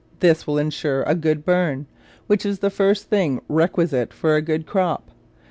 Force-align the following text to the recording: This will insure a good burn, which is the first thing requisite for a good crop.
This 0.19 0.47
will 0.47 0.57
insure 0.57 1.03
a 1.03 1.13
good 1.13 1.45
burn, 1.45 1.85
which 2.25 2.43
is 2.43 2.57
the 2.57 2.71
first 2.71 3.07
thing 3.07 3.39
requisite 3.47 4.11
for 4.15 4.35
a 4.35 4.41
good 4.41 4.65
crop. 4.65 5.11